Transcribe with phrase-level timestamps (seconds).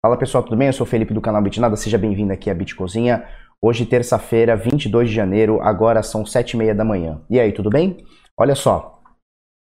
[0.00, 0.68] Fala pessoal, tudo bem?
[0.68, 3.24] Eu sou o Felipe do canal Bitnada, seja bem-vindo aqui à Bitcozinha.
[3.60, 7.20] Hoje, terça-feira, 22 de janeiro, agora são 7h30 da manhã.
[7.28, 7.96] E aí, tudo bem?
[8.38, 9.00] Olha só,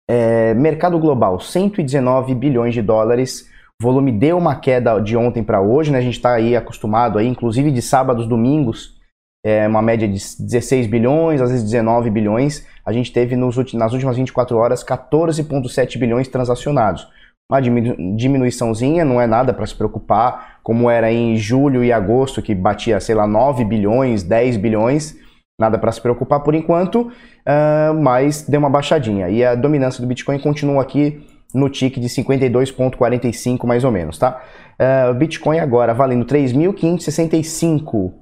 [0.06, 3.50] é, mercado global, 119 bilhões de dólares,
[3.82, 6.00] volume deu uma queda de ontem para hoje, né?
[6.00, 8.98] A gente está aí acostumado, aí, inclusive de sábados, domingos,
[9.46, 12.68] é uma média de 16 bilhões, às vezes 19 bilhões.
[12.86, 17.08] A gente teve nos, nas últimas 24 horas 14,7 bilhões transacionados
[17.50, 22.54] uma diminuiçãozinha, não é nada para se preocupar, como era em julho e agosto, que
[22.54, 25.16] batia, sei lá, 9 bilhões, 10 bilhões,
[25.58, 29.30] nada para se preocupar por enquanto, uh, mas deu uma baixadinha.
[29.30, 34.44] E a dominância do Bitcoin continua aqui no tick de 52,45 mais ou menos, tá?
[34.78, 38.14] Uh, Bitcoin agora valendo 3.565, uh,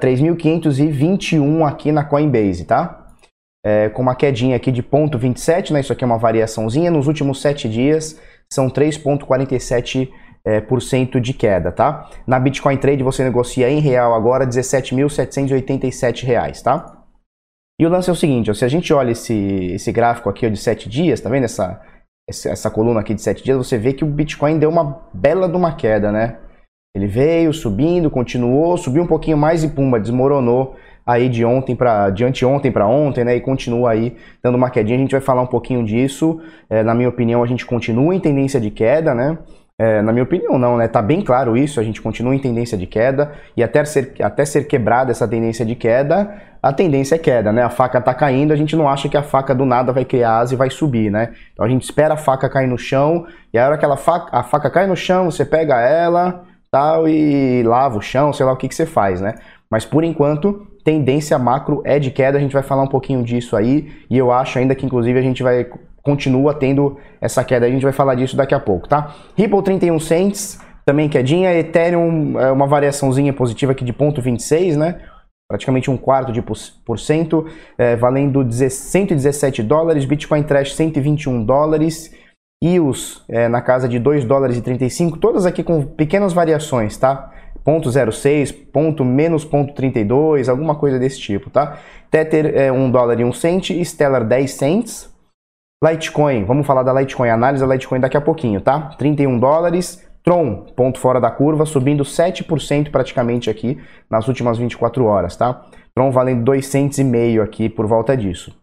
[0.00, 2.99] 3.521 aqui na Coinbase, tá?
[3.64, 5.80] É, com uma quedinha aqui de 0,27, né?
[5.80, 6.90] Isso aqui é uma variaçãozinha.
[6.90, 8.20] Nos últimos 7 dias
[8.52, 10.08] são 3,47%
[10.44, 12.08] é, por cento de queda, tá?
[12.26, 17.04] Na Bitcoin Trade você negocia em real agora 17.787 reais, tá?
[17.78, 20.46] E o lance é o seguinte, ó, se a gente olha esse, esse gráfico aqui
[20.46, 21.80] ó, de 7 dias, tá vendo essa,
[22.28, 25.56] essa coluna aqui de 7 dias, você vê que o Bitcoin deu uma bela de
[25.56, 26.38] uma queda, né?
[26.94, 32.10] Ele veio subindo, continuou, subiu um pouquinho mais e pumba, desmoronou aí de ontem para
[32.10, 33.36] de anteontem para ontem, né?
[33.36, 34.96] E continua aí dando uma quedinha.
[34.96, 36.40] A gente vai falar um pouquinho disso.
[36.68, 39.38] É, na minha opinião, a gente continua em tendência de queda, né?
[39.82, 40.86] É, na minha opinião, não, né?
[40.88, 44.44] Tá bem claro isso, a gente continua em tendência de queda e até ser, até
[44.44, 47.62] ser quebrada essa tendência de queda, a tendência é queda, né?
[47.62, 50.36] A faca tá caindo, a gente não acha que a faca do nada vai criar
[50.36, 51.30] asa e vai subir, né?
[51.54, 54.36] Então a gente espera a faca cair no chão e a hora que ela faca,
[54.36, 58.52] a faca cai no chão, você pega ela, tal, e lava o chão, sei lá
[58.52, 59.36] o que, que você faz, né?
[59.70, 63.56] Mas por enquanto, tendência macro é de queda, a gente vai falar um pouquinho disso
[63.56, 65.66] aí, e eu acho ainda que inclusive a gente vai
[66.02, 69.14] continua tendo essa queda, a gente vai falar disso daqui a pouco, tá?
[69.36, 75.00] Ripple 31 cents, também quedinha, Ethereum é uma variaçãozinha positiva aqui de 0,26, né?
[75.48, 82.14] Praticamente um quarto de por cento, é, valendo 117 dólares, Bitcoin Trash 121 dólares,
[82.62, 87.30] EOS é, na casa de 2 dólares e 35, todas aqui com pequenas variações, tá?
[87.78, 91.78] 0.06, ponto, menos ponto 32, alguma coisa desse tipo, tá?
[92.10, 95.14] Tether é 1 dólar e 1 cent, Stellar 10 cents.
[95.82, 98.90] Litecoin, vamos falar da Litecoin, análise da Litecoin daqui a pouquinho, tá?
[98.98, 100.06] 31 dólares.
[100.22, 105.64] Tron, ponto fora da curva, subindo 7% praticamente aqui nas últimas 24 horas, tá?
[105.94, 108.54] Tron valendo 2 cents e meio aqui por volta disso.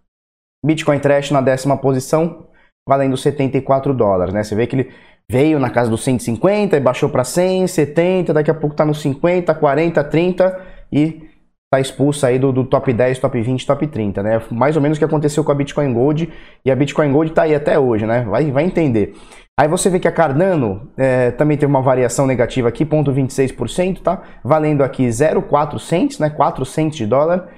[0.63, 2.47] Bitcoin Trash na décima posição,
[2.87, 4.43] valendo 74 dólares, né?
[4.43, 4.91] Você vê que ele
[5.29, 9.01] veio na casa dos 150 e baixou para 100, 70, daqui a pouco está nos
[9.01, 10.61] 50, 40, 30
[10.91, 11.27] e
[11.65, 14.41] está expulso aí do, do, top 10, top 20, top 30, né?
[14.49, 16.31] Mais ou menos o que aconteceu com a Bitcoin Gold
[16.63, 18.21] e a Bitcoin Gold está aí até hoje, né?
[18.21, 19.15] Vai, vai entender.
[19.59, 24.21] Aí você vê que a Cardano é, também teve uma variação negativa aqui, 0,26%, tá?
[24.43, 26.29] Valendo aqui 0,4 cents, né?
[26.29, 27.49] 4 cents de dólar.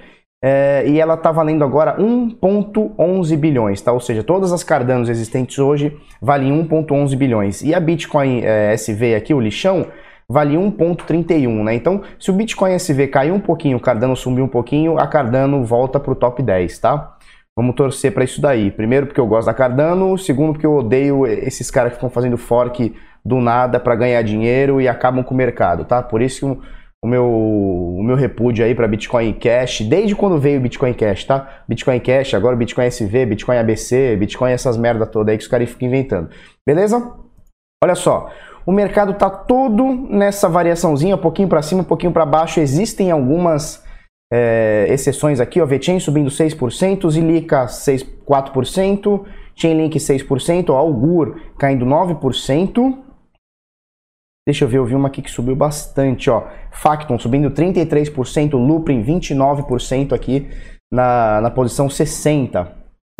[0.42, 3.92] É, e ela está valendo agora 1,11 bilhões, tá?
[3.92, 7.62] Ou seja, todas as Cardanos existentes hoje valem 1,11 bilhões.
[7.62, 9.86] E a Bitcoin é, SV aqui, o lixão,
[10.26, 11.74] vale 1,31, né?
[11.74, 15.62] Então, se o Bitcoin SV cair um pouquinho, o Cardano subir um pouquinho, a Cardano
[15.62, 17.16] volta para o top 10, tá?
[17.54, 18.70] Vamos torcer para isso daí.
[18.70, 22.38] Primeiro porque eu gosto da Cardano, segundo porque eu odeio esses caras que ficam fazendo
[22.38, 26.02] fork do nada para ganhar dinheiro e acabam com o mercado, tá?
[26.02, 30.58] Por isso que o meu, o meu repúdio aí para Bitcoin Cash, desde quando veio
[30.58, 31.62] o Bitcoin Cash, tá?
[31.66, 35.70] Bitcoin Cash, agora Bitcoin SV, Bitcoin ABC, Bitcoin essas merda toda aí que os caras
[35.70, 36.28] ficam inventando.
[36.66, 37.14] Beleza?
[37.82, 38.30] Olha só,
[38.66, 42.60] o mercado tá todo nessa variaçãozinha, um pouquinho para cima, um pouquinho para baixo.
[42.60, 43.82] Existem algumas
[44.30, 49.24] é, exceções aqui, ó, VeChain subindo 6%, Zilica 6, 4%,
[49.54, 52.98] Chainlink 6%, ó, Augur caindo 9%,
[54.50, 56.42] Deixa eu ver, eu vi uma aqui que subiu bastante, ó.
[56.72, 60.50] Facton subindo 33%, Luprin 29% aqui
[60.92, 62.68] na, na posição 60,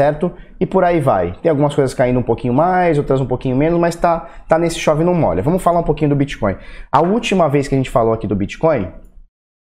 [0.01, 0.33] certo?
[0.59, 1.39] E por aí vai.
[1.41, 4.81] Tem algumas coisas caindo um pouquinho mais, outras um pouquinho menos, mas tá, tá nesse
[4.81, 5.41] chove não molha.
[5.41, 6.57] Vamos falar um pouquinho do Bitcoin.
[6.91, 8.89] A última vez que a gente falou aqui do Bitcoin,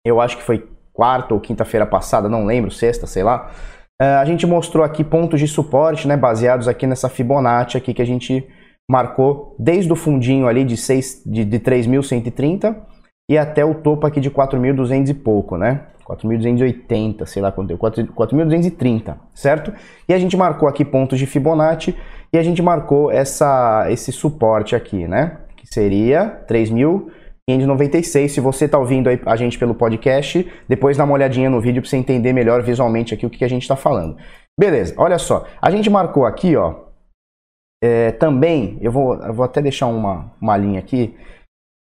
[0.06, 3.51] eu acho que foi quarta ou quinta-feira passada, não lembro, sexta, sei lá.
[4.01, 8.01] Uh, a gente mostrou aqui pontos de suporte, né, baseados aqui nessa Fibonacci aqui que
[8.01, 8.45] a gente
[8.89, 12.75] marcou desde o fundinho ali de, 6, de, de 3.130
[13.30, 15.88] e até o topo aqui de 4.200 e pouco, né?
[16.07, 19.74] 4.280, sei lá quanto deu, 4.230, certo?
[20.07, 21.95] E a gente marcou aqui pontos de Fibonacci
[22.31, 25.38] e a gente marcou essa, esse suporte aqui, né?
[25.56, 28.27] Que seria 3.596.
[28.27, 31.89] Se você está ouvindo a gente pelo podcast, depois dá uma olhadinha no vídeo para
[31.89, 34.18] você entender melhor visualmente aqui o que a gente está falando.
[34.59, 35.45] Beleza, olha só.
[35.62, 36.82] A gente marcou aqui, ó,
[37.85, 41.13] é, também, eu vou, eu vou até deixar uma, uma linha aqui.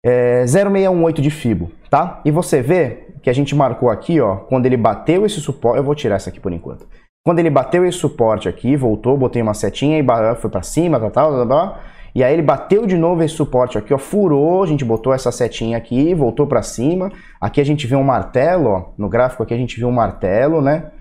[0.03, 2.21] É 0,618 de FIBO, tá?
[2.25, 5.83] E você vê que a gente marcou aqui, ó, quando ele bateu esse suporte, eu
[5.83, 6.87] vou tirar essa aqui por enquanto.
[7.23, 11.11] Quando ele bateu esse suporte aqui, voltou, botei uma setinha e foi para cima, tal,
[11.11, 11.79] tal, tal, tal,
[12.15, 15.31] e aí ele bateu de novo esse suporte aqui, ó, furou, a gente botou essa
[15.31, 17.11] setinha aqui, voltou para cima.
[17.39, 20.61] Aqui a gente vê um martelo, ó, no gráfico aqui a gente vê um martelo,
[20.61, 20.91] né?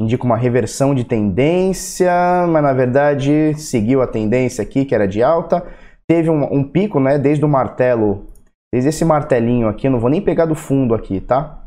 [0.00, 2.12] Indica uma reversão de tendência,
[2.48, 5.64] mas na verdade seguiu a tendência aqui, que era de alta.
[6.06, 8.26] Teve um, um pico, né, desde o martelo,
[8.72, 11.64] desde esse martelinho aqui, não vou nem pegar do fundo aqui, tá?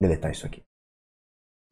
[0.00, 0.62] deletar isso aqui.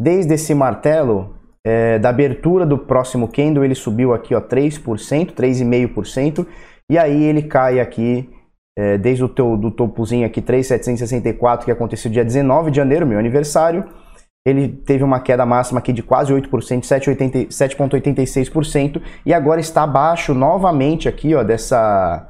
[0.00, 1.34] Desde esse martelo,
[1.66, 6.46] é, da abertura do próximo candle, ele subiu aqui ó, 3%, 3,5%,
[6.90, 8.28] e aí ele cai aqui,
[8.78, 13.18] é, desde o teu, do topozinho aqui, 3,764, que aconteceu dia 19 de janeiro, meu
[13.18, 13.84] aniversário,
[14.48, 21.08] ele teve uma queda máxima aqui de quase 8%, 7,86%, e agora está abaixo novamente
[21.08, 22.28] aqui, ó, dessa,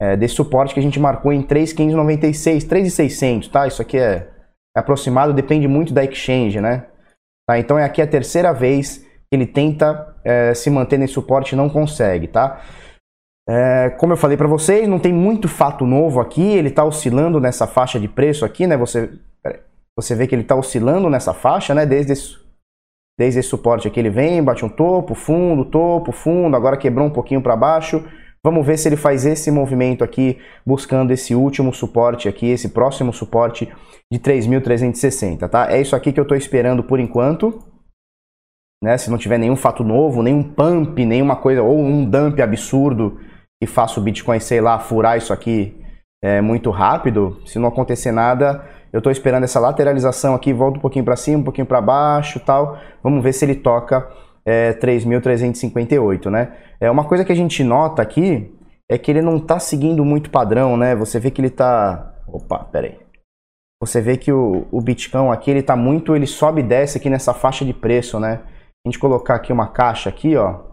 [0.00, 3.66] é, desse suporte que a gente marcou em 3,596, 3,600, tá?
[3.66, 4.28] Isso aqui é
[4.76, 6.86] aproximado depende muito da exchange, né?
[7.48, 7.58] Tá?
[7.58, 11.56] Então é aqui a terceira vez que ele tenta é, se manter nesse suporte e
[11.56, 12.60] não consegue, tá?
[13.48, 17.40] É, como eu falei para vocês, não tem muito fato novo aqui, ele está oscilando
[17.40, 18.76] nessa faixa de preço aqui, né?
[18.76, 19.10] Você,
[19.98, 21.84] você vê que ele está oscilando nessa faixa, né?
[21.84, 22.36] Desde esse,
[23.18, 27.12] desde esse suporte aqui ele vem, bate um topo, fundo, topo, fundo, agora quebrou um
[27.12, 28.04] pouquinho para baixo,
[28.42, 33.12] Vamos ver se ele faz esse movimento aqui, buscando esse último suporte aqui, esse próximo
[33.12, 33.70] suporte
[34.10, 35.70] de 3.360, tá?
[35.70, 37.62] É isso aqui que eu estou esperando por enquanto.
[38.82, 38.96] Né?
[38.96, 43.20] Se não tiver nenhum fato novo, nenhum pump, nenhuma coisa, ou um dump absurdo
[43.62, 45.78] que faça o Bitcoin, sei lá, furar isso aqui
[46.24, 50.80] é, muito rápido, se não acontecer nada, eu estou esperando essa lateralização aqui, volta um
[50.80, 52.78] pouquinho para cima, um pouquinho para baixo tal.
[53.02, 54.08] Vamos ver se ele toca
[54.44, 56.52] é, 3.358, né?
[56.80, 58.52] É uma coisa que a gente nota aqui
[58.88, 60.96] é que ele não está seguindo muito padrão, né?
[60.96, 62.98] Você vê que ele está, opa, peraí.
[63.80, 67.08] Você vê que o, o Bitcoin aqui ele está muito, ele sobe e desce aqui
[67.08, 68.40] nessa faixa de preço, né?
[68.84, 70.70] A gente colocar aqui uma caixa aqui, ó,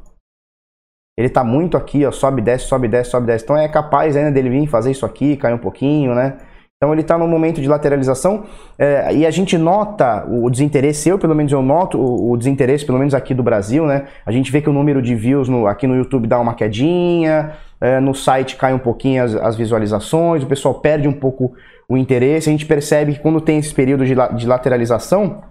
[1.18, 3.44] ele está muito aqui, ó, sobe, desce, sobe, desce, sobe, desce.
[3.44, 6.38] Então é capaz ainda dele vir fazer isso aqui, cair um pouquinho, né?
[6.78, 8.44] Então ele está no momento de lateralização
[8.78, 12.86] é, e a gente nota o desinteresse, eu pelo menos eu noto o, o, desinteresse,
[12.86, 14.06] pelo menos aqui do Brasil, né?
[14.24, 17.54] A gente vê que o número de views no, aqui no YouTube dá uma quedinha,
[17.82, 21.52] é, no site cai um pouquinho as, as, visualizações, o pessoal perde um pouco
[21.90, 22.48] o interesse.
[22.48, 25.42] A gente percebe que quando tem esse período de, de lateralização,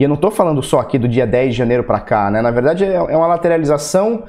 [0.00, 2.42] e eu não estou falando só aqui do dia 10 de janeiro para cá, né?
[2.42, 4.24] Na verdade é, é uma lateralização,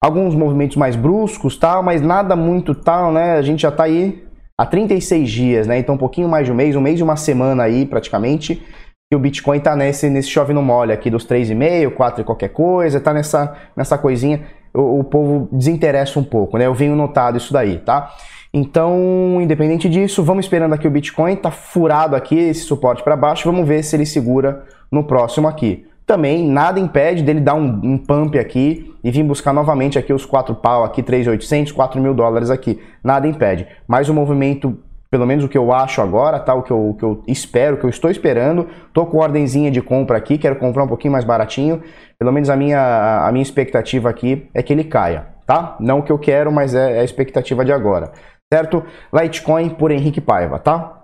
[0.00, 3.32] alguns movimentos mais bruscos, tal, mas nada muito tal, né?
[3.32, 4.30] A gente já está aí
[4.62, 5.78] há 36 dias, né?
[5.78, 8.62] Então um pouquinho mais de um mês, um mês e uma semana aí praticamente,
[9.10, 12.48] que o Bitcoin tá nesse, nesse chove no molho aqui dos 3,5, 4 e qualquer
[12.48, 14.42] coisa, tá nessa, nessa coisinha,
[14.72, 16.66] o, o povo desinteressa um pouco, né?
[16.66, 18.14] Eu venho notado isso daí, tá?
[18.54, 23.50] Então, independente disso, vamos esperando aqui o Bitcoin, tá furado aqui esse suporte para baixo,
[23.50, 27.98] vamos ver se ele segura no próximo aqui também nada impede dele dar um, um,
[27.98, 32.50] pump aqui e vir buscar novamente aqui os 4 pau aqui, 3.800, 4 mil dólares
[32.50, 32.80] aqui.
[33.02, 33.66] Nada impede.
[33.86, 34.78] Mas o movimento,
[35.10, 36.54] pelo menos o que eu acho agora, tá?
[36.54, 38.66] O que eu, o que eu espero, o que eu estou esperando.
[38.92, 41.82] Tô com ordenzinha de compra aqui, quero comprar um pouquinho mais baratinho.
[42.18, 45.76] Pelo menos a minha, a minha expectativa aqui é que ele caia, tá?
[45.80, 48.12] Não o que eu quero, mas é, é a expectativa de agora.
[48.52, 48.84] Certo?
[49.12, 51.01] Litecoin por Henrique Paiva, tá?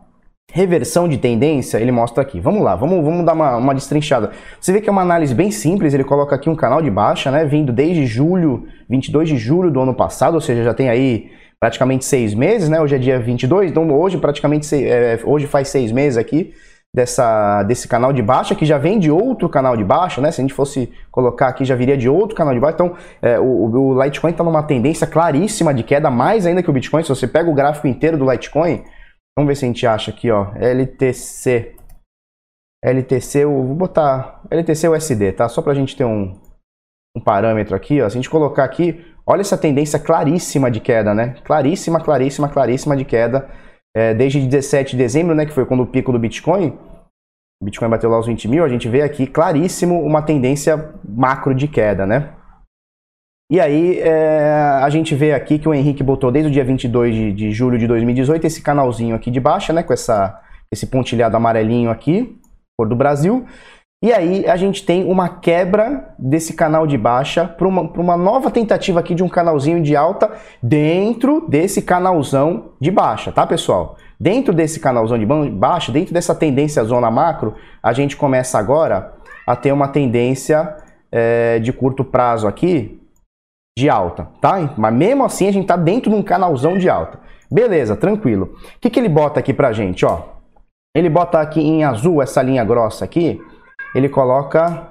[0.52, 2.40] Reversão de tendência, ele mostra aqui.
[2.40, 4.30] Vamos lá, vamos, vamos dar uma, uma destrinchada.
[4.60, 7.30] Você vê que é uma análise bem simples, ele coloca aqui um canal de baixa,
[7.30, 11.30] né, vindo desde julho, 22 de julho do ano passado, ou seja, já tem aí
[11.60, 15.92] praticamente seis meses, né, hoje é dia 22, então hoje praticamente, é, hoje faz seis
[15.92, 16.54] meses aqui,
[16.94, 20.30] dessa, desse canal de baixa, que já vem de outro canal de baixa, né?
[20.30, 22.74] Se a gente fosse colocar aqui, já viria de outro canal de baixa.
[22.74, 26.72] Então, é, o, o Litecoin está numa tendência claríssima de queda, mais ainda que o
[26.72, 27.02] Bitcoin.
[27.02, 28.82] Se você pega o gráfico inteiro do Litecoin,
[29.38, 30.52] Vamos ver se a gente acha aqui, ó.
[30.56, 31.76] LTC.
[32.84, 35.48] LTC, eu vou botar LTC USD, tá?
[35.48, 36.36] Só pra gente ter um,
[37.16, 38.08] um parâmetro aqui, ó.
[38.08, 41.36] Se a gente colocar aqui, olha essa tendência claríssima de queda, né?
[41.44, 43.48] Claríssima, claríssima, claríssima de queda.
[43.96, 45.46] É, desde 17 de dezembro, né?
[45.46, 46.76] Que foi quando o pico do Bitcoin.
[47.62, 48.64] O Bitcoin bateu lá os 20 mil.
[48.64, 52.34] A gente vê aqui claríssimo uma tendência macro de queda, né?
[53.50, 57.14] E aí é, a gente vê aqui que o Henrique botou desde o dia 22
[57.14, 60.38] de, de julho de 2018 esse canalzinho aqui de baixo, né, com essa,
[60.70, 62.38] esse pontilhado amarelinho aqui,
[62.78, 63.46] cor do Brasil.
[64.04, 68.50] E aí a gente tem uma quebra desse canal de baixa para uma, uma nova
[68.50, 70.30] tentativa aqui de um canalzinho de alta
[70.62, 73.96] dentro desse canalzão de baixa, tá pessoal?
[74.20, 79.14] Dentro desse canalzão de baixa, dentro dessa tendência zona macro, a gente começa agora
[79.46, 80.76] a ter uma tendência
[81.10, 83.00] é, de curto prazo aqui,
[83.78, 84.74] de alta, tá?
[84.76, 87.20] Mas mesmo assim a gente tá dentro de um canalzão de alta.
[87.50, 88.56] Beleza, tranquilo.
[88.76, 90.20] O que, que ele bota aqui pra gente, ó?
[90.94, 93.40] Ele bota aqui em azul essa linha grossa aqui,
[93.94, 94.88] ele coloca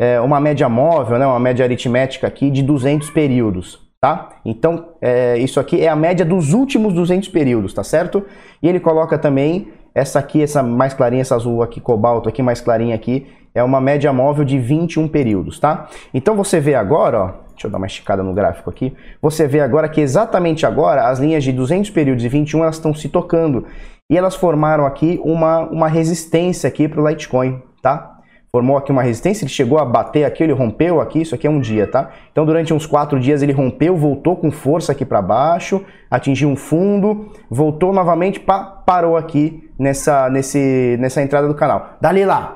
[0.00, 4.30] é, uma média móvel, né, uma média aritmética aqui de 200 períodos, tá?
[4.42, 8.24] Então, é, isso aqui é a média dos últimos 200 períodos, tá certo?
[8.62, 12.60] E ele coloca também essa aqui, essa mais clarinha, essa azul aqui, cobalto aqui, mais
[12.60, 15.88] clarinha aqui, é uma média móvel de 21 períodos, tá?
[16.12, 19.60] Então você vê agora, ó, deixa eu dar uma esticada no gráfico aqui, você vê
[19.60, 23.66] agora que exatamente agora as linhas de 200 períodos e 21 elas estão se tocando
[24.10, 28.14] e elas formaram aqui uma, uma resistência aqui para o Litecoin, tá?
[28.54, 31.50] formou aqui uma resistência, ele chegou a bater aqui, ele rompeu aqui, isso aqui é
[31.50, 32.12] um dia, tá?
[32.30, 36.54] Então durante uns quatro dias ele rompeu, voltou com força aqui para baixo, atingiu um
[36.54, 41.96] fundo, voltou novamente, pá, parou aqui nessa, nesse, nessa entrada do canal.
[42.00, 42.54] Dali lá,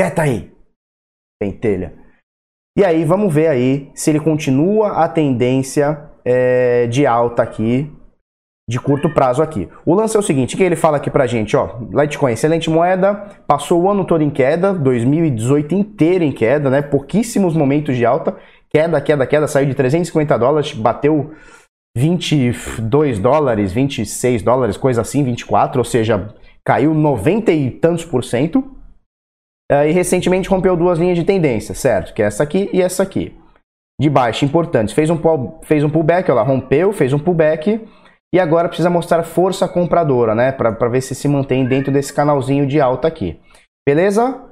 [0.00, 0.50] quieta aí,
[1.38, 2.05] pentelha.
[2.76, 7.90] E aí vamos ver aí se ele continua a tendência é, de alta aqui
[8.68, 9.68] de curto prazo aqui.
[9.84, 13.14] O lance é o seguinte, que ele fala aqui pra gente, ó, Litecoin, excelente moeda,
[13.46, 18.36] passou o ano todo em queda, 2018 inteiro em queda, né, pouquíssimos momentos de alta,
[18.68, 21.32] queda, queda, queda, saiu de 350 dólares, bateu
[21.96, 28.75] 22 dólares, 26 dólares, coisa assim, 24, ou seja, caiu 90 e tantos por cento,
[29.70, 32.14] e recentemente rompeu duas linhas de tendência, certo?
[32.14, 33.36] Que é essa aqui e essa aqui.
[34.00, 34.94] De baixo, importantes.
[34.94, 35.18] Fez um,
[35.62, 37.80] fez um pullback, ela rompeu, fez um pullback,
[38.34, 40.52] e agora precisa mostrar força compradora, né?
[40.52, 43.40] Para ver se se mantém dentro desse canalzinho de alta aqui.
[43.88, 44.42] Beleza?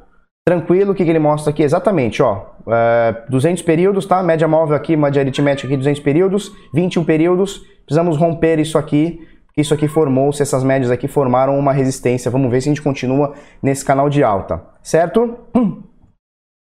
[0.46, 1.62] Tranquilo, o que, que ele mostra aqui?
[1.62, 2.46] Exatamente, ó.
[2.68, 4.22] É, 200 períodos, tá?
[4.22, 7.62] Média móvel aqui, média aritmética aqui, 200 períodos, 21 períodos.
[7.84, 9.20] Precisamos romper isso aqui,
[9.56, 12.30] isso aqui formou-se, essas médias aqui formaram uma resistência.
[12.30, 15.38] Vamos ver se a gente continua nesse canal de alta, certo?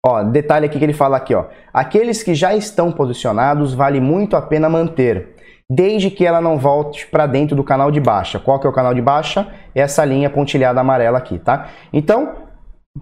[0.05, 1.47] Ó, detalhe aqui que ele fala aqui, ó.
[1.73, 5.35] Aqueles que já estão posicionados, vale muito a pena manter
[5.69, 8.38] desde que ela não volte para dentro do canal de baixa.
[8.38, 9.49] Qual que é o canal de baixa?
[9.75, 11.71] É essa linha pontilhada amarela aqui, tá?
[11.93, 12.35] Então,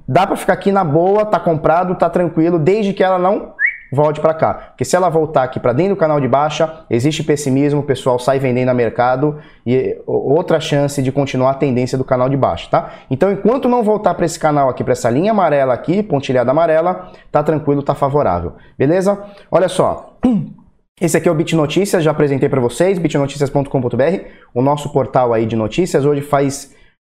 [0.08, 3.52] dá para ficar aqui na boa, tá comprado, tá tranquilo, desde que ela não
[3.92, 4.54] volte para cá.
[4.54, 8.18] Porque se ela voltar aqui para dentro do canal de baixa, existe pessimismo, o pessoal
[8.18, 12.68] sai vendendo a mercado e outra chance de continuar a tendência do canal de baixo,
[12.70, 12.92] tá?
[13.10, 17.12] Então, enquanto não voltar para esse canal aqui, para essa linha amarela aqui, pontilhada amarela,
[17.30, 18.54] tá tranquilo, tá favorável.
[18.78, 19.22] Beleza?
[19.50, 20.16] Olha só.
[21.00, 25.44] Esse aqui é o Bit Notícias, já apresentei para vocês, bitnoticias.com.br, o nosso portal aí
[25.44, 26.04] de notícias.
[26.04, 26.72] Hoje faz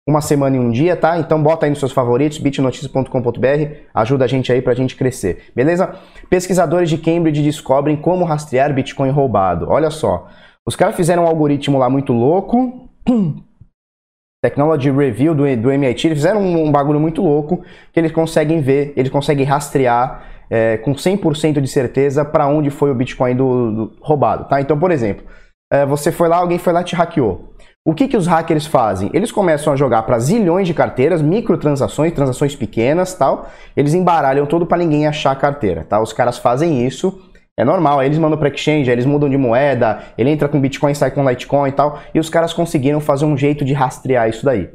[0.08, 1.18] uma semana e um dia, tá?
[1.20, 5.96] Então bota aí nos seus favoritos, bitnoticias.com.br, ajuda a gente aí pra gente crescer, beleza?
[6.30, 9.68] Pesquisadores de Cambridge descobrem como rastrear Bitcoin roubado.
[9.70, 10.28] Olha só,
[10.66, 12.90] os caras fizeram um algoritmo lá muito louco,
[14.42, 18.62] Technology Review do, do MIT, eles fizeram um, um bagulho muito louco que eles conseguem
[18.62, 23.72] ver, eles conseguem rastrear é, com 100% de certeza para onde foi o Bitcoin do,
[23.72, 24.60] do, roubado, tá?
[24.60, 25.26] Então, por exemplo,
[25.72, 27.54] é, você foi lá, alguém foi lá e te hackeou.
[27.90, 29.10] O que, que os hackers fazem?
[29.16, 33.50] Eles começam a jogar para zilhões de carteiras, microtransações, transações pequenas, tal.
[33.76, 36.00] Eles embaralham tudo para ninguém achar a carteira, tá?
[36.00, 37.20] Os caras fazem isso,
[37.58, 38.00] é normal.
[38.00, 41.28] Aí eles mandam para exchange, eles mudam de moeda, ele entra com Bitcoin, sai com
[41.28, 41.98] Litecoin e tal.
[42.14, 44.70] E os caras conseguiram fazer um jeito de rastrear isso daí.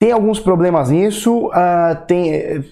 [0.00, 1.48] Tem alguns problemas nisso.
[1.48, 2.64] Uh, tem, uh,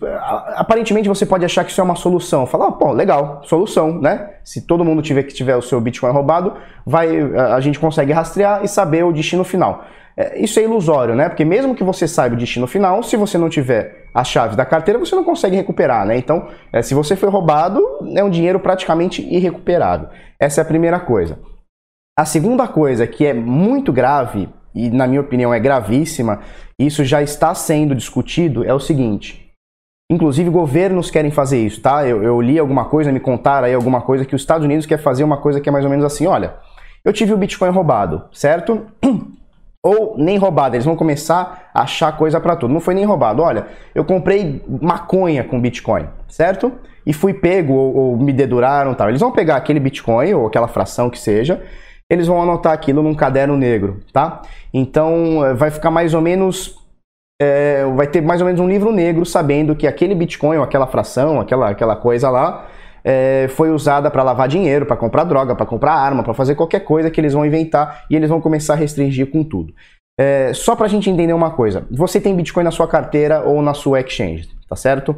[0.56, 2.46] aparentemente você pode achar que isso é uma solução.
[2.46, 4.34] Falar, oh, pô, legal, solução, né?
[4.44, 8.12] Se todo mundo tiver que tiver o seu Bitcoin roubado, vai, uh, a gente consegue
[8.12, 9.84] rastrear e saber o destino final.
[10.16, 11.28] É, isso é ilusório, né?
[11.28, 14.64] Porque mesmo que você saiba o destino final, se você não tiver as chaves da
[14.64, 16.16] carteira, você não consegue recuperar, né?
[16.16, 17.82] Então, é, se você foi roubado,
[18.14, 20.08] é um dinheiro praticamente irrecuperável.
[20.38, 21.38] Essa é a primeira coisa.
[22.18, 26.40] A segunda coisa que é muito grave e na minha opinião é gravíssima,
[26.78, 29.50] isso já está sendo discutido, é o seguinte.
[30.10, 32.06] Inclusive governos querem fazer isso, tá?
[32.06, 34.98] Eu, eu, li alguma coisa, me contaram aí alguma coisa que os Estados Unidos quer
[34.98, 36.54] fazer uma coisa que é mais ou menos assim, olha,
[37.04, 38.86] eu tive o Bitcoin roubado, certo?
[39.84, 42.72] Ou nem roubado, eles vão começar a achar coisa para tudo.
[42.72, 46.70] Não foi nem roubado, olha, eu comprei maconha com Bitcoin, certo?
[47.04, 49.08] E fui pego ou, ou me deduraram, tal.
[49.08, 51.60] Eles vão pegar aquele Bitcoin ou aquela fração que seja
[52.12, 54.42] eles vão anotar aquilo num caderno negro, tá?
[54.72, 56.78] Então eh, vai ficar mais ou menos
[57.40, 60.86] é, vai ter mais ou menos um livro negro sabendo que aquele Bitcoin, ou aquela
[60.86, 62.66] fração, aquela, aquela coisa lá,
[63.02, 66.80] é, foi usada para lavar dinheiro, para comprar droga, para comprar arma, para fazer qualquer
[66.80, 69.72] coisa que eles vão inventar e eles vão começar a restringir com tudo.
[70.20, 73.62] É, só para a gente entender uma coisa: você tem Bitcoin na sua carteira ou
[73.62, 75.16] na sua exchange, tá certo?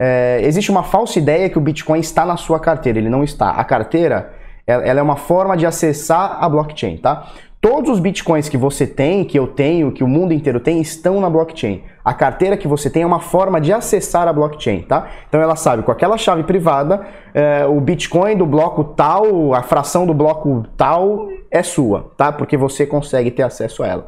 [0.00, 3.50] É, existe uma falsa ideia que o Bitcoin está na sua carteira, ele não está.
[3.50, 4.32] A carteira
[4.68, 7.26] ela é uma forma de acessar a blockchain, tá?
[7.60, 11.20] Todos os bitcoins que você tem, que eu tenho, que o mundo inteiro tem, estão
[11.20, 11.82] na blockchain.
[12.04, 15.08] A carteira que você tem é uma forma de acessar a blockchain, tá?
[15.28, 20.06] Então ela sabe com aquela chave privada, é, o bitcoin do bloco tal, a fração
[20.06, 22.30] do bloco tal é sua, tá?
[22.30, 24.06] Porque você consegue ter acesso a ela.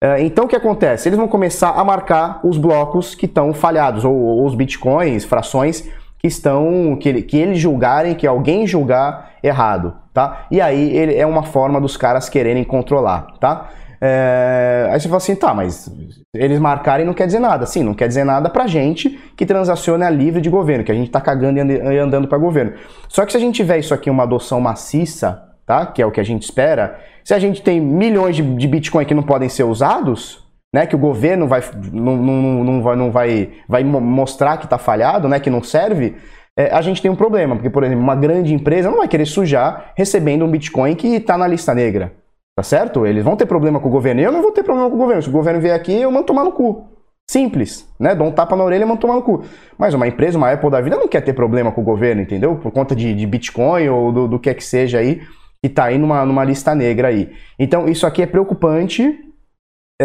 [0.00, 1.08] É, então o que acontece?
[1.08, 5.88] Eles vão começar a marcar os blocos que estão falhados, ou, ou os bitcoins, frações
[6.18, 6.96] que estão.
[7.00, 10.46] Que, que eles julgarem, que alguém julgar errado, tá?
[10.50, 13.70] E aí ele, é uma forma dos caras quererem controlar, tá?
[14.04, 15.88] É, aí você fala assim, tá, mas
[16.34, 17.66] eles marcarem não quer dizer nada.
[17.66, 21.10] Sim, não quer dizer nada pra gente que transaciona livre de governo, que a gente
[21.10, 22.72] tá cagando e andando para governo.
[23.08, 25.86] Só que se a gente tiver isso aqui uma adoção maciça, tá?
[25.86, 29.04] Que é o que a gente espera, se a gente tem milhões de, de Bitcoin
[29.04, 30.42] que não podem ser usados,
[30.74, 34.78] né, que o governo vai, não, não, não vai, não vai, vai mostrar que está
[34.78, 36.16] falhado, né, que não serve,
[36.58, 39.26] é, a gente tem um problema, porque, por exemplo, uma grande empresa não vai querer
[39.26, 42.12] sujar recebendo um Bitcoin que está na lista negra.
[42.54, 43.06] Tá certo?
[43.06, 44.20] Eles vão ter problema com o governo.
[44.20, 45.22] Eu não vou ter problema com o governo.
[45.22, 46.86] Se o governo vier aqui, eu mando tomar no cu.
[47.30, 48.14] Simples, né?
[48.14, 49.42] Dou um tapa na orelha e mando tomar no cu.
[49.78, 52.56] Mas uma empresa, uma Apple da vida, não quer ter problema com o governo, entendeu?
[52.56, 55.22] Por conta de, de Bitcoin ou do, do que é que seja aí
[55.62, 57.30] que está aí numa, numa lista negra aí.
[57.58, 59.16] Então isso aqui é preocupante,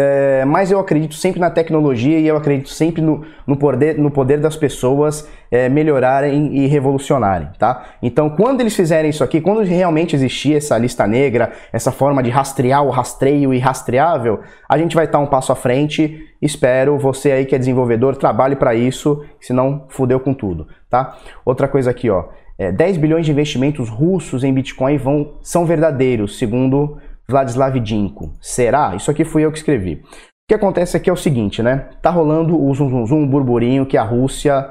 [0.00, 4.12] é, mas eu acredito sempre na tecnologia e eu acredito sempre no, no, poder, no
[4.12, 7.84] poder das pessoas é, melhorarem e revolucionarem, tá?
[8.00, 12.30] Então, quando eles fizerem isso aqui, quando realmente existir essa lista negra, essa forma de
[12.30, 14.38] rastrear o rastreio e rastreável,
[14.68, 16.28] a gente vai estar um passo à frente.
[16.40, 21.18] Espero você aí que é desenvolvedor trabalhe para isso, senão fudeu com tudo, tá?
[21.44, 22.26] Outra coisa aqui, ó
[22.58, 26.98] é, 10 bilhões de investimentos russos em Bitcoin vão, são verdadeiros, segundo
[27.30, 28.32] Vladislav Dinko.
[28.40, 28.94] Será?
[28.96, 29.94] Isso aqui fui eu que escrevi.
[29.94, 31.88] O que acontece aqui é o seguinte, né?
[32.00, 34.70] Tá rolando o zum, zum, zum um burburinho que a Rússia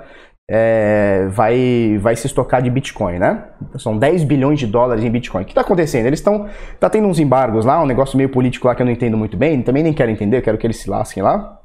[0.49, 3.43] é, vai, vai se estocar de Bitcoin, né?
[3.77, 5.43] São 10 bilhões de dólares em Bitcoin.
[5.43, 6.07] O que está acontecendo?
[6.07, 6.47] Eles estão.
[6.79, 9.37] Tá tendo uns embargos lá, um negócio meio político lá que eu não entendo muito
[9.37, 11.61] bem, também nem quero entender, quero que eles se lasquem lá.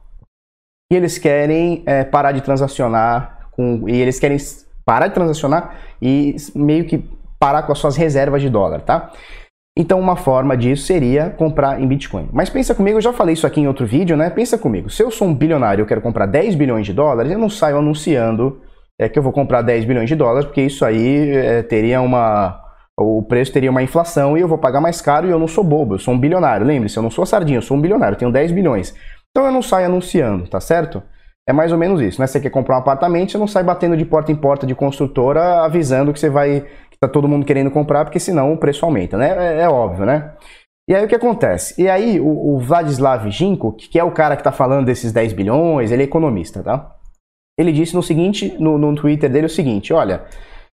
[0.93, 3.89] E eles querem é, parar de transacionar com.
[3.89, 4.37] E eles querem
[4.85, 7.09] parar de transacionar e meio que
[7.39, 9.11] parar com as suas reservas de dólar, tá?
[9.77, 12.29] Então uma forma disso seria comprar em Bitcoin.
[12.33, 14.29] Mas pensa comigo, eu já falei isso aqui em outro vídeo, né?
[14.29, 17.33] Pensa comigo, se eu sou um bilionário e eu quero comprar 10 bilhões de dólares,
[17.33, 18.61] eu não saio anunciando
[18.99, 22.61] é, que eu vou comprar 10 bilhões de dólares, porque isso aí é, teria uma...
[22.95, 25.65] O preço teria uma inflação e eu vou pagar mais caro e eu não sou
[25.65, 26.67] bobo, eu sou um bilionário.
[26.67, 28.95] Lembre-se, eu não sou sardinha, eu sou um bilionário, eu tenho 10 bilhões.
[29.31, 31.03] Então eu não saio anunciando, tá certo?
[31.49, 32.27] É mais ou menos isso, né?
[32.27, 35.65] Você quer comprar um apartamento, você não sai batendo de porta em porta de construtora
[35.65, 36.67] avisando que você vai.
[37.03, 39.59] Tá todo mundo querendo comprar, porque senão o preço aumenta, né?
[39.59, 40.33] É, é óbvio, né?
[40.89, 41.81] E aí o que acontece?
[41.81, 45.33] E aí o, o Vladislav Ginko, que é o cara que está falando desses 10
[45.33, 46.95] bilhões, ele é economista, tá?
[47.59, 50.25] Ele disse no seguinte, no, no Twitter dele o seguinte, olha,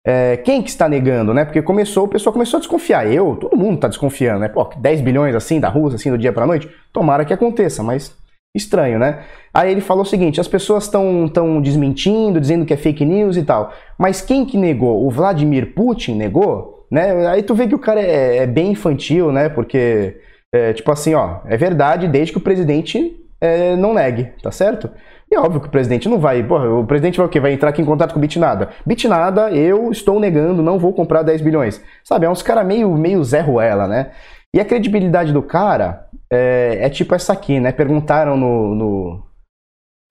[0.06, 1.46] é, quem que está negando, né?
[1.46, 3.12] Porque começou, o pessoal começou a desconfiar.
[3.12, 4.50] Eu, todo mundo está desconfiando, né?
[4.50, 6.70] Pô, 10 bilhões assim da Rússia, assim, do dia para noite?
[6.92, 8.16] Tomara que aconteça, mas
[8.56, 9.24] estranho, né?
[9.54, 13.38] Aí ele falou o seguinte: as pessoas estão tão desmentindo, dizendo que é fake news
[13.38, 13.72] e tal.
[13.98, 15.06] Mas quem que negou?
[15.06, 16.88] O Vladimir Putin negou?
[16.90, 17.28] Né?
[17.28, 19.50] Aí tu vê que o cara é, é bem infantil, né?
[19.50, 20.18] Porque,
[20.52, 24.90] é, tipo assim, ó, é verdade desde que o presidente é, não negue, tá certo?
[25.32, 26.44] E é óbvio que o presidente não vai.
[26.44, 27.40] Porra, o presidente vai o quê?
[27.40, 28.70] Vai entrar aqui em contato com o Bitnada.
[28.86, 31.82] Bitnada, eu estou negando, não vou comprar 10 bilhões.
[32.04, 34.12] Sabe, é uns caras meio, meio Zé Ruela, né?
[34.54, 37.72] E a credibilidade do cara é, é tipo essa aqui, né?
[37.72, 39.24] Perguntaram no, no,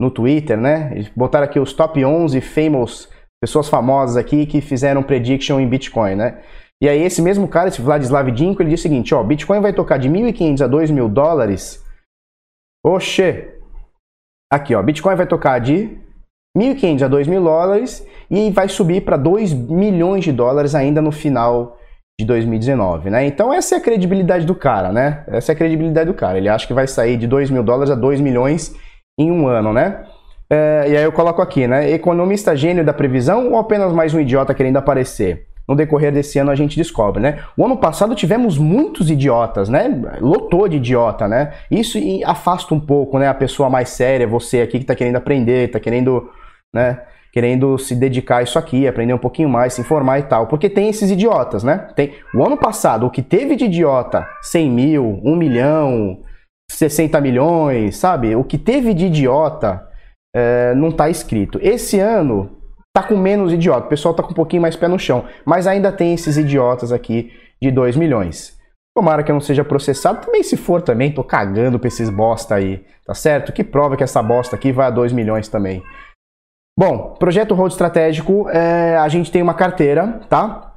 [0.03, 0.91] no Twitter, né?
[0.93, 3.09] Eles botaram aqui os top 11 famous,
[3.41, 6.43] pessoas famosas aqui que fizeram prediction em Bitcoin, né?
[6.83, 9.73] E aí esse mesmo cara, esse Vladislav Dinko, ele diz o seguinte, ó, Bitcoin vai
[9.73, 11.85] tocar de 1.500 a 2.000 dólares.
[12.85, 13.55] Oxê!
[14.53, 15.97] Aqui, ó, Bitcoin vai tocar de
[16.59, 21.79] 1.500 a 2.000 dólares e vai subir para 2 milhões de dólares ainda no final
[22.21, 23.25] de 2019, né?
[23.25, 25.25] Então essa é a credibilidade do cara, né?
[25.29, 26.37] Essa é a credibilidade do cara.
[26.37, 28.75] Ele acha que vai sair de 2 mil dólares a 2 milhões
[29.19, 30.05] em um ano, né?
[30.49, 31.91] É, e aí eu coloco aqui, né?
[31.91, 35.47] Economista gênio da previsão ou apenas mais um idiota querendo aparecer?
[35.67, 37.39] No decorrer desse ano a gente descobre, né?
[37.57, 39.89] O ano passado tivemos muitos idiotas, né?
[40.21, 41.53] Lotou de idiota, né?
[41.71, 43.29] Isso afasta um pouco, né?
[43.29, 46.31] A pessoa mais séria, você aqui que tá querendo aprender, tá querendo,
[46.75, 47.01] né?
[47.33, 50.49] querendo se dedicar a isso aqui, aprender um pouquinho mais, se informar e tal.
[50.49, 51.89] Porque tem esses idiotas, né?
[51.97, 56.19] Tem, o ano passado, o que teve de idiota, 100 mil, 1 milhão,
[56.77, 58.35] 60 milhões, sabe?
[58.37, 59.89] O que teve de idiota
[60.35, 61.59] é, não está escrito.
[61.63, 62.59] Esse ano
[62.95, 65.67] tá com menos idiota, o pessoal tá com um pouquinho mais pé no chão, mas
[65.67, 68.57] ainda tem esses idiotas aqui de 2 milhões.
[68.95, 72.55] Tomara que eu não seja processado, também se for também, tô cagando pra esses bosta
[72.55, 73.53] aí, tá certo?
[73.53, 75.83] Que prova que essa bosta aqui vai a 2 milhões também.
[76.79, 80.72] Bom, projeto Road Estratégico, é, a gente tem uma carteira, tá?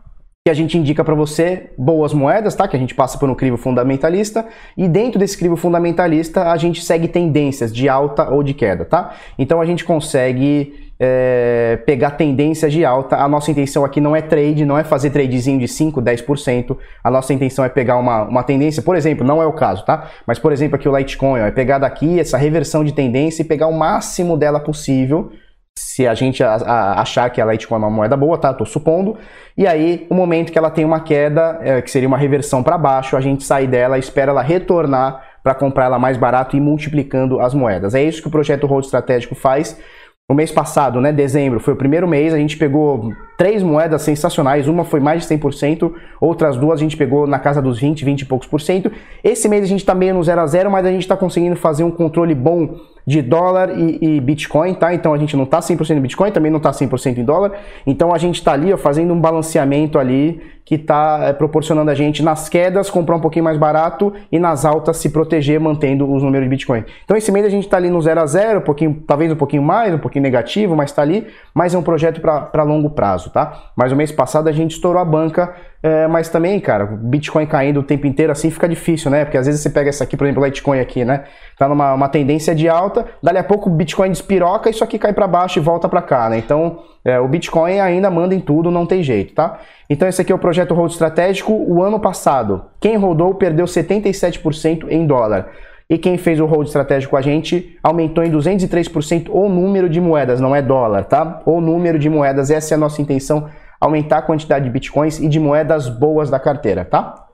[0.47, 2.67] Que a gente indica para você boas moedas, tá?
[2.67, 4.45] Que a gente passa por um crivo fundamentalista
[4.77, 9.15] e dentro desse crivo fundamentalista a gente segue tendências de alta ou de queda, tá?
[9.39, 13.15] Então a gente consegue é, pegar tendências de alta.
[13.15, 16.77] A nossa intenção aqui não é trade, não é fazer tradezinho de 5, 10%.
[17.03, 20.11] A nossa intenção é pegar uma, uma tendência, por exemplo, não é o caso, tá?
[20.27, 23.45] Mas, por exemplo, aqui o Litecoin, ó, é pegar daqui essa reversão de tendência e
[23.45, 25.31] pegar o máximo dela possível
[25.77, 28.53] se a gente achar que a Litecoin é uma moeda boa, tá?
[28.53, 29.17] Tô supondo.
[29.57, 32.77] E aí, o momento que ela tem uma queda, é, que seria uma reversão para
[32.77, 37.39] baixo, a gente sai dela, espera ela retornar para comprar ela mais barato e multiplicando
[37.39, 37.93] as moedas.
[37.93, 39.79] É isso que o projeto Hold Estratégico faz.
[40.27, 44.67] O mês passado, né, dezembro, foi o primeiro mês, a gente pegou três moedas sensacionais,
[44.67, 48.21] uma foi mais de 100%, outras duas a gente pegou na casa dos 20, 20
[48.21, 48.91] e poucos por cento.
[49.23, 51.55] Esse mês a gente está meio no 0 a 0, mas a gente está conseguindo
[51.55, 54.93] fazer um controle bom de dólar e, e, Bitcoin, tá?
[54.93, 57.51] Então a gente não tá 100% em Bitcoin, também não tá 100% em dólar.
[57.85, 61.93] Então a gente tá ali, ó, fazendo um balanceamento ali que tá é, proporcionando a
[61.93, 66.23] gente nas quedas comprar um pouquinho mais barato e nas altas se proteger mantendo os
[66.23, 66.83] números de Bitcoin.
[67.03, 69.35] Então esse mês a gente tá ali no 0 a 0, um pouquinho, talvez um
[69.35, 73.24] pouquinho mais, um pouquinho negativo, mas tá ali, mas é um projeto para longo prazo,
[73.29, 73.71] tá?
[73.75, 75.53] Mas o mês passado a gente estourou a banca
[75.85, 79.23] é, mas também, cara, Bitcoin caindo o tempo inteiro assim fica difícil, né?
[79.23, 81.25] Porque às vezes você pega essa aqui, por exemplo, Litecoin aqui, né?
[81.59, 85.13] Tá numa uma tendência de alta, dali a pouco o Bitcoin despiroca, isso aqui cai
[85.13, 86.39] para baixo e volta para cá, né?
[86.39, 89.59] Então, é, o Bitcoin ainda manda em tudo, não tem jeito, tá?
[89.87, 91.53] Então, esse aqui é o projeto Hold Estratégico.
[91.53, 95.51] O ano passado, quem rodou perdeu 77% em dólar.
[95.89, 100.01] E quem fez o hold estratégico com a gente aumentou em 203% o número de
[100.01, 101.41] moedas, não é dólar, tá?
[101.45, 103.47] O número de moedas, essa é a nossa intenção
[103.79, 107.25] aumentar a quantidade de bitcoins e de moedas boas da carteira, tá?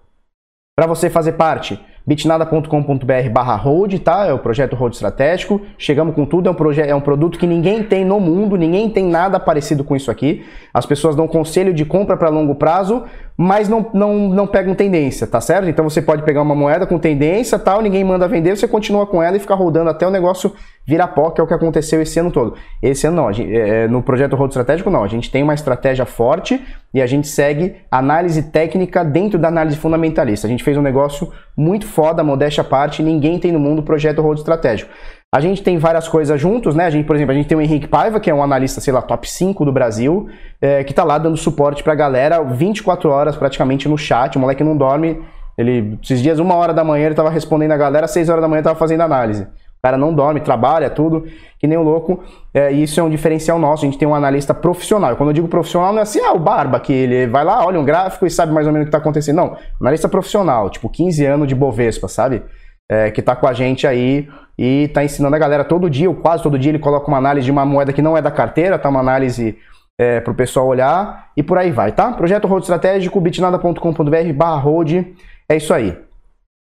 [0.76, 4.26] Para você fazer parte, bitnada.com.br barra hold, tá?
[4.26, 5.62] É o projeto hold estratégico.
[5.78, 8.90] Chegamos com tudo, é um, projeto, é um produto que ninguém tem no mundo, ninguém
[8.90, 10.46] tem nada parecido com isso aqui.
[10.74, 13.04] As pessoas dão conselho de compra para longo prazo,
[13.38, 15.68] mas não, não, não pegam tendência, tá certo?
[15.70, 19.22] Então você pode pegar uma moeda com tendência tal, ninguém manda vender, você continua com
[19.22, 20.54] ela e fica rodando até o negócio
[20.86, 22.56] virar pó, que é o que aconteceu esse ano todo.
[22.82, 26.06] Esse ano não, gente, é, no projeto Rodo Estratégico não, a gente tem uma estratégia
[26.06, 26.62] forte
[26.94, 30.48] e a gente segue análise técnica dentro da análise fundamentalista.
[30.48, 34.22] A gente fez um negócio muito foda, modéstia à parte, ninguém tem no mundo projeto
[34.22, 34.92] Rodo Estratégico.
[35.34, 36.84] A gente tem várias coisas juntos, né?
[36.84, 38.92] A gente, por exemplo, a gente tem o Henrique Paiva, que é um analista, sei
[38.92, 40.28] lá, top 5 do Brasil,
[40.60, 44.36] é, que tá lá dando suporte pra galera 24 horas praticamente no chat.
[44.36, 45.22] O moleque não dorme.
[45.58, 48.48] Ele, esses dias, uma hora da manhã, ele tava respondendo a galera, seis horas da
[48.50, 49.44] manhã, tava fazendo análise.
[49.44, 51.26] O cara não dorme, trabalha, tudo,
[51.58, 52.22] que nem o louco.
[52.54, 53.86] É, isso é um diferencial nosso.
[53.86, 55.16] A gente tem um analista profissional.
[55.16, 57.80] Quando eu digo profissional, não é assim, ah, o Barba, que ele vai lá, olha
[57.80, 59.38] um gráfico e sabe mais ou menos o que tá acontecendo.
[59.38, 62.44] Não, analista profissional, tipo 15 anos de Bovespa, sabe?
[62.92, 64.28] É, que tá com a gente aí
[64.58, 67.46] e está ensinando a galera todo dia, ou quase todo dia, ele coloca uma análise
[67.46, 68.90] de uma moeda que não é da carteira, tá?
[68.90, 69.58] Uma análise
[69.98, 72.12] é, para o pessoal olhar e por aí vai, tá?
[72.12, 75.16] Projeto Road Estratégico, bitnada.com.br barra road,
[75.48, 75.98] é isso aí.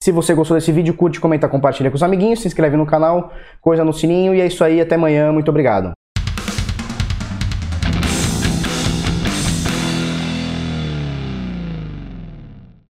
[0.02, 3.32] Se você gostou desse vídeo, curte, comenta, compartilha com os amiguinhos, se inscreve no canal,
[3.62, 5.92] coisa no sininho e é isso aí, até amanhã, muito obrigado.